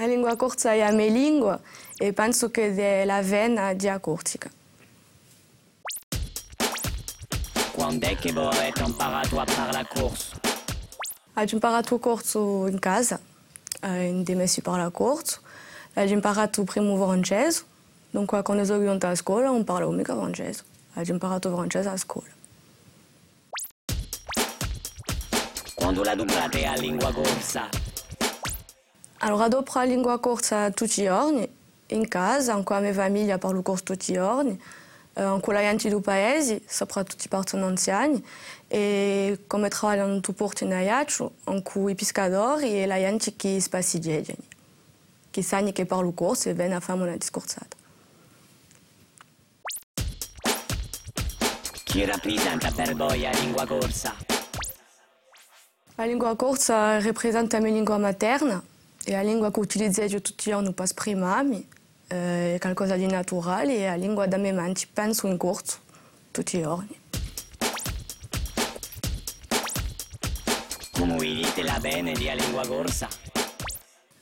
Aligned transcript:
La 0.00 0.06
lingua 0.06 0.34
corsa 0.34 0.72
è 0.72 0.78
la 0.78 0.92
mia 0.92 1.10
lingua 1.10 1.60
e 1.98 2.14
penso 2.14 2.50
che 2.50 2.74
è 2.74 3.04
la 3.04 3.20
vena 3.20 3.74
di 3.74 3.86
Corsica. 4.00 4.50
Quando 7.72 8.08
che 8.18 8.32
voi 8.32 8.46
avete 8.46 8.82
imparato 8.82 9.38
a 9.38 9.44
parlare 9.44 9.86
corso? 9.92 10.40
Ho 11.34 11.44
imparato 11.46 11.98
corso 11.98 12.66
in 12.66 12.78
casa, 12.78 13.20
eh, 13.82 14.04
in 14.04 14.22
dimessi 14.22 14.62
parla 14.62 14.88
corso. 14.88 15.40
Ho 15.92 16.00
imparato 16.00 16.64
primo 16.64 16.96
francese, 16.96 17.64
dunque 18.08 18.40
quando 18.40 18.64
sono 18.64 18.78
venuta 18.78 19.10
a 19.10 19.14
scuola 19.14 19.48
non 19.48 19.64
parlavo 19.64 19.90
mica 19.90 20.16
francese. 20.16 20.62
Ho 20.94 21.02
imparato 21.02 21.54
francese 21.54 21.88
a 21.90 21.96
scuola. 21.98 22.30
Quando 25.74 26.02
la 26.02 26.14
dublate 26.14 26.64
a 26.64 26.74
lingua 26.76 27.12
corsa? 27.12 27.89
Allora 29.22 29.48
dopo 29.48 29.72
la 29.74 29.84
lingua 29.84 30.18
corsa 30.18 30.70
tutti 30.70 31.02
i 31.02 31.04
giorni, 31.04 31.46
in 31.88 32.08
casa, 32.08 32.54
anche 32.54 32.72
la 32.72 32.80
mia 32.80 32.94
famiglia 32.94 33.36
parlo 33.36 33.60
corso 33.60 33.84
tutti 33.84 34.12
i 34.12 34.14
giorni, 34.14 34.58
eh, 35.12 35.22
anche 35.22 35.52
la 35.52 35.60
gente 35.60 35.90
del 35.90 36.00
paese, 36.00 36.62
soprattutto 36.66 37.24
i 37.24 37.28
persone 37.28 37.64
anziani, 37.64 38.24
e 38.66 39.40
come 39.46 39.68
lavorano 39.68 40.14
in 40.14 40.22
porto 40.34 40.64
in 40.64 40.72
Ajaccio, 40.72 41.34
anche 41.44 41.78
i 41.90 41.94
pescatori 41.94 42.82
e 42.82 42.86
la 42.86 42.96
gente 42.96 43.36
che 43.36 43.60
spassi 43.60 43.98
dietro, 43.98 44.36
che 45.30 45.42
sanno 45.42 45.70
che 45.72 45.84
parlo 45.84 46.12
corso 46.12 46.48
e 46.48 46.54
vengono 46.54 46.78
a 46.78 46.80
fare 46.80 47.02
una 47.02 47.16
discorsata. 47.16 47.76
Chi 51.84 52.04
rappresenta 52.06 52.70
per 52.70 52.96
voi 52.96 53.20
la 53.20 53.32
lingua 53.32 53.66
corsa? 53.66 54.16
La 55.96 56.06
lingua 56.06 56.34
corsa 56.36 56.98
rappresenta 57.02 57.58
la 57.58 57.64
mia 57.64 57.74
lingua 57.74 57.98
materna 57.98 58.64
e 59.04 59.12
la 59.12 59.22
lingua 59.22 59.50
che 59.50 59.58
utilizzo 59.58 60.06
tutti 60.20 60.48
i 60.48 60.52
giorni 60.52 60.72
per 60.72 60.84
esprimermi, 60.84 61.68
è 62.06 62.56
qualcosa 62.58 62.96
di 62.96 63.06
naturale 63.06 63.76
e 63.76 63.86
la 63.86 63.94
lingua 63.94 64.26
da 64.26 64.36
me 64.36 64.52
mangi 64.52 64.88
penso 64.92 65.26
in 65.28 65.36
corso 65.36 65.78
tutti 66.30 66.58
i 66.58 66.62
giorni. 66.62 66.98
Come 70.92 71.18
dite 71.18 71.62
la 71.62 71.78
bene 71.80 72.12
di 72.12 72.24
la 72.24 72.34
lingua 72.34 72.66
corsa? 72.66 73.08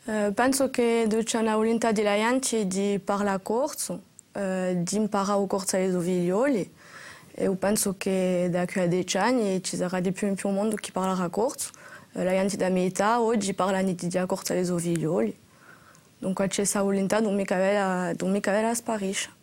Penso 0.05 0.71
che 0.71 1.07
c'è 1.25 1.39
una 1.39 1.57
volontà 1.57 1.93
della 1.93 2.15
gente 2.15 2.67
di 2.67 2.99
parlare 3.03 3.43
corso, 3.43 4.03
eh, 4.33 4.77
di 4.79 4.97
imparare 4.97 5.43
a 5.43 5.47
corso 5.47 5.77
ai 5.77 5.91
figlioli 5.91 6.75
e 7.35 7.45
io 7.45 7.55
penso 7.55 7.97
che 7.99 8.49
da 8.51 8.65
qui 8.65 8.81
a 8.81 8.87
dieci 8.87 9.19
anni 9.19 9.63
ci 9.63 9.77
sarà 9.77 10.01
di 10.01 10.13
più 10.13 10.27
in 10.27 10.35
più 10.35 10.49
mondo 10.49 10.77
che 10.77 10.93
parlerà 10.93 11.29
corso. 11.29 11.71
La 12.23 12.69
mia 12.69 12.85
età 12.85 13.21
oggi 13.21 13.55
parla 13.55 13.81
di 13.81 13.95
corso 14.27 14.53
ai 14.53 14.65
figlioli. 14.79 15.37
Dunque 16.19 16.49
c'è 16.49 16.65
la 18.61 18.75
sparisce. 18.75 19.38